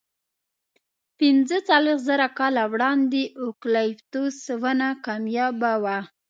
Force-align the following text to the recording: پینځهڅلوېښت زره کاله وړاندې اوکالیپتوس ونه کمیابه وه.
پینځهڅلوېښت 1.17 2.05
زره 2.09 2.27
کاله 2.39 2.63
وړاندې 2.73 3.21
اوکالیپتوس 3.43 4.37
ونه 4.61 4.87
کمیابه 5.05 5.73
وه. 5.83 5.97